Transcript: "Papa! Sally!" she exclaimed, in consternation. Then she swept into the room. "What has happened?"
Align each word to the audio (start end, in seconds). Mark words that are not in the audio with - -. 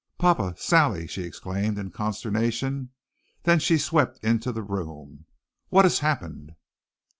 "Papa! 0.17 0.55
Sally!" 0.57 1.05
she 1.05 1.21
exclaimed, 1.21 1.77
in 1.77 1.91
consternation. 1.91 2.89
Then 3.43 3.59
she 3.59 3.77
swept 3.77 4.17
into 4.23 4.51
the 4.51 4.63
room. 4.63 5.25
"What 5.69 5.85
has 5.85 5.99
happened?" 5.99 6.55